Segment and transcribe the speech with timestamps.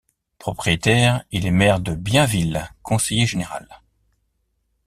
[0.39, 3.81] Propriétaire, il est maire de Bienville, conseiller général.